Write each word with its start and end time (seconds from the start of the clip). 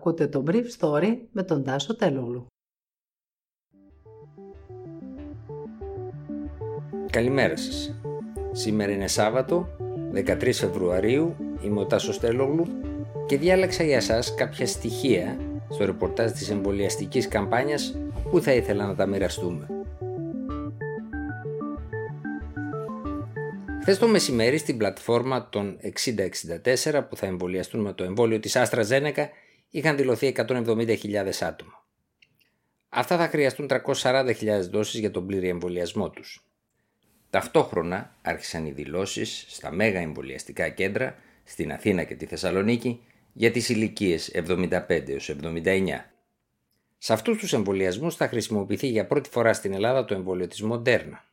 Ακούτε 0.00 0.26
το 0.26 0.44
Brief 0.46 0.64
Story 0.78 1.16
με 1.32 1.42
τον 1.42 1.64
Τάσο 1.64 1.96
Τελούλου. 1.96 2.46
Καλημέρα 7.10 7.56
σας. 7.56 7.94
Σήμερα 8.52 8.92
είναι 8.92 9.06
Σάββατο, 9.06 9.68
13 10.12 10.52
Φεβρουαρίου, 10.52 11.36
είμαι 11.62 11.80
ο 11.80 11.86
Τάσος 11.86 12.18
Τελούλου 12.18 12.66
και 13.26 13.38
διάλεξα 13.38 13.84
για 13.84 14.00
σας 14.00 14.34
κάποια 14.34 14.66
στοιχεία 14.66 15.38
στο 15.70 15.84
ρεπορτάζ 15.84 16.30
της 16.30 16.50
εμβολιαστικής 16.50 17.28
καμπάνιας 17.28 17.98
που 18.30 18.40
θα 18.40 18.52
ήθελα 18.52 18.86
να 18.86 18.94
τα 18.94 19.06
μοιραστούμε. 19.06 19.66
Χθες 23.80 23.98
το 23.98 24.08
μεσημέρι 24.08 24.58
στην 24.58 24.76
πλατφόρμα 24.76 25.48
των 25.48 25.76
6064 25.82 27.06
που 27.08 27.16
θα 27.16 27.26
εμβολιαστούν 27.26 27.80
με 27.80 27.92
το 27.92 28.04
εμβόλιο 28.04 28.40
της 28.40 28.56
Άστρα 28.56 28.82
Ζένεκα 28.82 29.30
είχαν 29.70 29.96
δηλωθεί 29.96 30.34
170.000 30.36 31.30
άτομα. 31.40 31.86
Αυτά 32.88 33.16
θα 33.16 33.28
χρειαστούν 33.28 33.68
340.000 33.70 34.60
δόσεις 34.70 35.00
για 35.00 35.10
τον 35.10 35.26
πλήρη 35.26 35.48
εμβολιασμό 35.48 36.10
τους. 36.10 36.44
Ταυτόχρονα 37.30 38.16
άρχισαν 38.22 38.66
οι 38.66 38.70
δηλώσεις 38.70 39.44
στα 39.48 39.70
μέγα 39.70 40.00
εμβολιαστικά 40.00 40.68
κέντρα 40.68 41.16
στην 41.44 41.72
Αθήνα 41.72 42.04
και 42.04 42.14
τη 42.14 42.26
Θεσσαλονίκη 42.26 43.00
για 43.32 43.50
τις 43.50 43.68
ηλικίες 43.68 44.30
75 44.34 45.08
έως 45.08 45.34
79. 45.42 46.12
Σε 46.98 47.12
αυτούς 47.12 47.38
τους 47.38 47.52
εμβολιασμούς 47.52 48.14
θα 48.14 48.28
χρησιμοποιηθεί 48.28 48.86
για 48.86 49.06
πρώτη 49.06 49.28
φορά 49.28 49.52
στην 49.52 49.72
Ελλάδα 49.72 50.04
το 50.04 50.14
εμβόλιο 50.14 50.46
της 50.46 50.62
Μοντέρνα. 50.62 51.24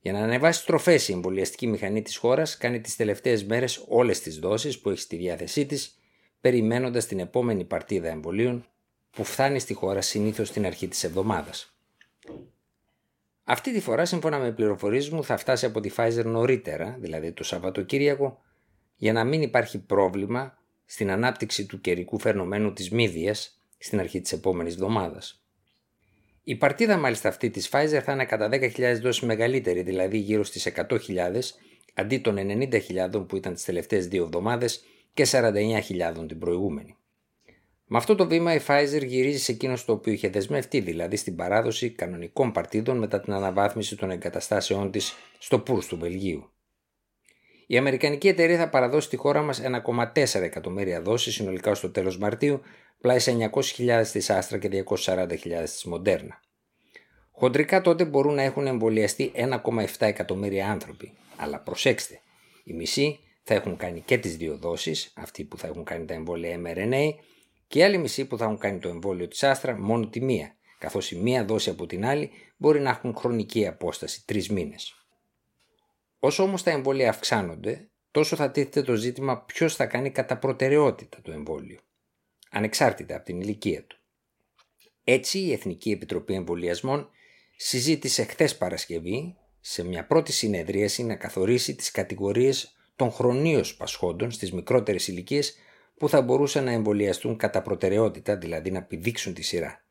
Για 0.00 0.12
να 0.12 0.18
ανεβάσει 0.18 0.66
τροφές 0.66 1.08
η 1.08 1.12
εμβολιαστική 1.12 1.66
μηχανή 1.66 2.02
της 2.02 2.16
χώρας, 2.16 2.56
κάνει 2.56 2.80
τις 2.80 2.96
τελευταίες 2.96 3.44
μέρες 3.44 3.84
όλες 3.88 4.20
τις 4.20 4.38
δόσεις 4.38 4.78
που 4.78 4.90
έχει 4.90 5.00
στη 5.00 5.16
διάθεσή 5.16 5.66
της, 5.66 5.99
περιμένοντας 6.40 7.06
την 7.06 7.18
επόμενη 7.18 7.64
παρτίδα 7.64 8.08
εμβολίων 8.08 8.66
που 9.10 9.24
φτάνει 9.24 9.58
στη 9.58 9.74
χώρα 9.74 10.00
συνήθως 10.00 10.48
στην 10.48 10.66
αρχή 10.66 10.88
της 10.88 11.04
εβδομάδας. 11.04 11.74
Αυτή 13.44 13.72
τη 13.72 13.80
φορά, 13.80 14.04
σύμφωνα 14.04 14.38
με 14.38 14.52
πληροφορίες 14.52 15.08
μου, 15.08 15.24
θα 15.24 15.36
φτάσει 15.36 15.66
από 15.66 15.80
τη 15.80 15.90
Pfizer 15.96 16.24
νωρίτερα, 16.24 16.96
δηλαδή 17.00 17.32
το 17.32 17.44
Σαββατοκύριακο, 17.44 18.42
για 18.96 19.12
να 19.12 19.24
μην 19.24 19.42
υπάρχει 19.42 19.78
πρόβλημα 19.78 20.58
στην 20.84 21.10
ανάπτυξη 21.10 21.66
του 21.66 21.80
καιρικού 21.80 22.18
φαινομένου 22.18 22.72
της 22.72 22.90
μύδιας 22.90 23.60
στην 23.78 23.98
αρχή 23.98 24.20
της 24.20 24.32
επόμενης 24.32 24.72
εβδομάδας. 24.72 25.44
Η 26.42 26.56
παρτίδα 26.56 26.96
μάλιστα 26.96 27.28
αυτή 27.28 27.50
της 27.50 27.68
Pfizer 27.72 28.00
θα 28.04 28.12
είναι 28.12 28.24
κατά 28.24 28.48
10.000 28.48 29.00
δόσεις 29.00 29.22
μεγαλύτερη, 29.22 29.82
δηλαδή 29.82 30.18
γύρω 30.18 30.44
στις 30.44 30.66
100.000, 30.66 31.56
αντί 31.94 32.18
των 32.18 32.36
90.000 32.38 33.26
που 33.26 33.36
ήταν 33.36 33.54
τις 33.54 33.64
τελευταίες 33.64 34.08
δύο 34.08 34.24
εβδομάδες 34.24 34.84
και 35.14 35.26
49.000 35.30 36.28
την 36.28 36.38
προηγούμενη. 36.38 36.96
Με 37.92 37.98
αυτό 37.98 38.14
το 38.14 38.26
βήμα 38.26 38.54
η 38.54 38.60
Pfizer 38.66 39.04
γυρίζει 39.06 39.38
σε 39.38 39.52
εκείνο 39.52 39.76
στο 39.76 39.92
οποίο 39.92 40.12
είχε 40.12 40.28
δεσμευτεί, 40.28 40.80
δηλαδή 40.80 41.16
στην 41.16 41.36
παράδοση 41.36 41.90
κανονικών 41.90 42.52
παρτίδων 42.52 42.98
μετά 42.98 43.20
την 43.20 43.32
αναβάθμιση 43.32 43.96
των 43.96 44.10
εγκαταστάσεών 44.10 44.90
της 44.90 45.14
στο 45.38 45.58
Πούρς 45.58 45.86
του 45.86 45.98
Βελγίου. 45.98 46.50
Η 47.66 47.76
Αμερικανική 47.76 48.28
εταιρεία 48.28 48.58
θα 48.58 48.68
παραδώσει 48.68 49.06
στη 49.06 49.16
χώρα 49.16 49.42
μας 49.42 49.60
1,4 49.84 50.40
εκατομμύρια 50.40 51.02
δόσεις 51.02 51.34
συνολικά 51.34 51.74
στο 51.74 51.90
τέλος 51.90 52.18
Μαρτίου 52.18 52.60
πλάι 53.00 53.18
σε 53.18 53.50
900.000 53.54 54.06
της 54.12 54.30
Άστρα 54.30 54.58
και 54.58 54.84
240.000 54.88 55.28
της 55.64 55.84
Μοντέρνα. 55.84 56.40
Χοντρικά 57.30 57.80
τότε 57.80 58.04
μπορούν 58.04 58.34
να 58.34 58.42
έχουν 58.42 58.66
εμβολιαστεί 58.66 59.32
1,7 59.34 59.86
εκατομμύρια 59.98 60.70
άνθρωποι. 60.70 61.12
Αλλά 61.36 61.58
προσέξτε, 61.60 62.20
οι 62.64 62.72
μισοί 62.72 63.20
θα 63.52 63.58
έχουν 63.58 63.76
κάνει 63.76 64.00
και 64.00 64.18
τις 64.18 64.36
δύο 64.36 64.56
δόσεις, 64.56 65.12
αυτοί 65.16 65.44
που 65.44 65.58
θα 65.58 65.66
έχουν 65.66 65.84
κάνει 65.84 66.04
τα 66.04 66.14
εμβόλια 66.14 66.60
mRNA, 66.64 67.10
και 67.66 67.78
οι 67.78 67.82
άλλοι 67.82 67.98
μισοί 67.98 68.24
που 68.24 68.38
θα 68.38 68.44
έχουν 68.44 68.58
κάνει 68.58 68.78
το 68.78 68.88
εμβόλιο 68.88 69.28
της 69.28 69.42
Άστρα 69.42 69.78
μόνο 69.78 70.08
τη 70.08 70.20
μία, 70.20 70.56
καθώς 70.78 71.10
η 71.10 71.16
μία 71.16 71.44
δόση 71.44 71.70
από 71.70 71.86
την 71.86 72.04
άλλη 72.04 72.30
μπορεί 72.56 72.80
να 72.80 72.90
έχουν 72.90 73.14
χρονική 73.16 73.66
απόσταση 73.66 74.26
τρεις 74.26 74.48
μήνες. 74.48 74.94
Όσο 76.18 76.42
όμως 76.42 76.62
τα 76.62 76.70
εμβόλια 76.70 77.08
αυξάνονται, 77.08 77.90
τόσο 78.10 78.36
θα 78.36 78.50
τίθεται 78.50 78.82
το 78.82 78.94
ζήτημα 78.94 79.40
ποιος 79.40 79.76
θα 79.76 79.86
κάνει 79.86 80.10
κατά 80.10 80.38
προτεραιότητα 80.38 81.18
το 81.22 81.32
εμβόλιο 81.32 81.78
ανεξάρτητα 82.50 83.16
από 83.16 83.24
την 83.24 83.40
ηλικία 83.40 83.84
του. 83.84 83.98
Έτσι 85.04 85.38
η 85.38 85.52
Εθνική 85.52 85.90
Επιτροπή 85.90 86.34
Εμβολιασμών 86.34 87.10
συζήτησε 87.56 88.24
χθες 88.24 88.56
Παρασκευή 88.56 89.36
σε 89.60 89.84
μια 89.84 90.06
πρώτη 90.06 90.32
συνεδρίαση 90.32 91.02
να 91.02 91.14
καθορίσει 91.14 91.74
τις 91.74 91.90
κατηγορίες 91.90 92.74
των 93.00 93.10
χρονίως 93.10 93.76
πασχόντων 93.76 94.30
στις 94.30 94.52
μικρότερες 94.52 95.08
ηλικίες 95.08 95.54
που 95.96 96.08
θα 96.08 96.22
μπορούσαν 96.22 96.64
να 96.64 96.70
εμβολιαστούν 96.70 97.36
κατά 97.36 97.62
προτεραιότητα, 97.62 98.36
δηλαδή 98.36 98.70
να 98.70 98.82
πηδήξουν 98.82 99.34
τη 99.34 99.42
σειρά. 99.42 99.84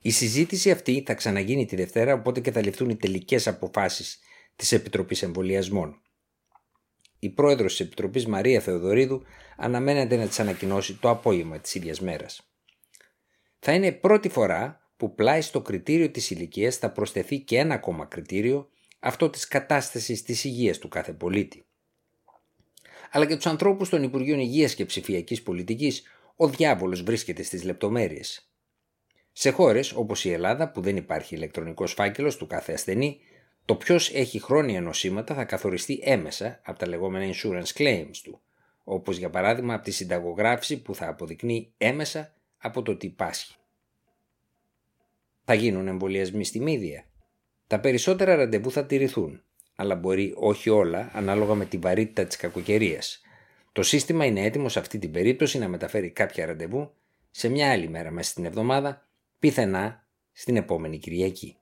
Η 0.00 0.10
συζήτηση 0.10 0.70
αυτή 0.70 1.02
θα 1.06 1.14
ξαναγίνει 1.14 1.66
τη 1.66 1.76
Δευτέρα, 1.76 2.14
οπότε 2.14 2.40
και 2.40 2.52
θα 2.52 2.60
ληφθούν 2.60 2.88
οι 2.88 2.96
τελικές 2.96 3.46
αποφάσεις 3.46 4.18
της 4.56 4.72
Επιτροπής 4.72 5.22
Εμβολιασμών. 5.22 6.00
Η 7.18 7.30
πρόεδρος 7.30 7.70
της 7.70 7.86
Επιτροπής 7.86 8.26
Μαρία 8.26 8.60
Θεοδωρίδου 8.60 9.22
αναμένεται 9.56 10.16
να 10.16 10.26
της 10.26 10.40
ανακοινώσει 10.40 10.94
το 10.94 11.08
απόγευμα 11.08 11.58
της 11.58 11.74
ίδιας 11.74 12.00
μέρας. 12.00 12.50
Θα 13.58 13.72
είναι 13.72 13.92
πρώτη 13.92 14.28
φορά 14.28 14.80
που 14.96 15.14
πλάι 15.14 15.40
στο 15.40 15.60
κριτήριο 15.60 16.10
της 16.10 16.30
ηλικίας 16.30 16.76
θα 16.76 16.90
προσθεθεί 16.90 17.38
και 17.40 17.58
ένα 17.58 17.74
ακόμα 17.74 18.04
κριτήριο, 18.04 18.68
αυτό 19.00 19.30
της 19.30 19.48
κατάστασης 19.48 20.22
της 20.22 20.44
υγείας 20.44 20.78
του 20.78 20.88
κάθε 20.88 21.12
πολίτη. 21.12 21.63
Αλλά 23.14 23.26
και 23.26 23.36
τους 23.36 23.46
ανθρώπους 23.46 23.88
των 23.88 24.02
Υπουργείων 24.02 24.38
Υγείας 24.38 24.74
και 24.74 24.84
Ψηφιακής 24.84 25.42
Πολιτικής, 25.42 26.02
ο 26.36 26.48
διάβολος 26.48 27.02
βρίσκεται 27.02 27.42
στις 27.42 27.64
λεπτομέρειες. 27.64 28.50
Σε 29.32 29.50
χώρες 29.50 29.92
όπως 29.92 30.24
η 30.24 30.30
Ελλάδα 30.32 30.70
που 30.70 30.80
δεν 30.80 30.96
υπάρχει 30.96 31.34
ηλεκτρονικός 31.34 31.92
φάκελος 31.92 32.36
του 32.36 32.46
κάθε 32.46 32.72
ασθενή, 32.72 33.20
το 33.64 33.74
ποιος 33.76 34.10
έχει 34.14 34.40
χρόνια 34.40 34.80
νοσήματα 34.80 35.34
θα 35.34 35.44
καθοριστεί 35.44 36.00
έμεσα 36.02 36.60
από 36.64 36.78
τα 36.78 36.88
λεγόμενα 36.88 37.34
insurance 37.34 37.78
claims 37.78 38.16
του, 38.22 38.40
όπως 38.84 39.16
για 39.16 39.30
παράδειγμα 39.30 39.74
από 39.74 39.84
τη 39.84 39.90
συνταγογράφηση 39.90 40.82
που 40.82 40.94
θα 40.94 41.08
αποδεικνύει 41.08 41.72
έμεσα 41.78 42.34
από 42.58 42.82
το 42.82 42.96
τι 42.96 43.08
πάσχει. 43.08 43.54
Θα 45.44 45.54
γίνουν 45.54 45.88
εμβολιασμοί 45.88 46.44
στη 46.44 46.60
μύδια. 46.60 47.04
Τα 47.66 47.80
περισσότερα 47.80 48.34
ραντεβού 48.34 48.70
θα 48.70 48.86
τηρηθούν, 48.86 49.42
αλλά 49.74 49.94
μπορεί 49.94 50.32
όχι 50.36 50.70
όλα 50.70 51.10
ανάλογα 51.12 51.54
με 51.54 51.64
τη 51.64 51.76
βαρύτητα 51.76 52.24
της 52.24 52.36
κακοκαιρίας. 52.36 53.20
Το 53.72 53.82
σύστημα 53.82 54.24
είναι 54.24 54.40
έτοιμο 54.40 54.68
σε 54.68 54.78
αυτή 54.78 54.98
την 54.98 55.10
περίπτωση 55.10 55.58
να 55.58 55.68
μεταφέρει 55.68 56.10
κάποια 56.10 56.46
ραντεβού 56.46 56.90
σε 57.30 57.48
μια 57.48 57.70
άλλη 57.70 57.88
μέρα 57.88 58.10
μέσα 58.10 58.30
στην 58.30 58.44
εβδομάδα, 58.44 59.08
πιθανά 59.38 60.06
στην 60.32 60.56
επόμενη 60.56 60.98
Κυριακή. 60.98 61.56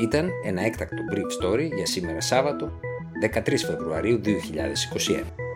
Ήταν 0.00 0.30
ένα 0.44 0.62
έκτακτο 0.62 1.02
brief 1.12 1.44
story 1.44 1.70
για 1.74 1.86
σήμερα 1.86 2.20
Σάββατο 2.20 2.80
13 3.34 3.54
Φεβρουαρίου 3.66 4.20
2021. 4.24 5.47